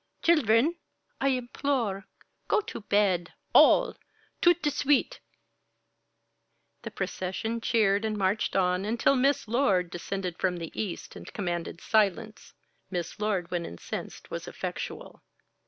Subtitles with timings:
[0.23, 0.77] Children!
[1.19, 2.07] I implore.
[2.47, 3.95] Go to bed all
[4.41, 5.19] tout de suite!"
[6.81, 11.81] The procession cheered and marched on, until Miss Lord descended from the East and commanded
[11.81, 12.53] silence.
[12.89, 15.21] Miss Lord when incensed was effectual.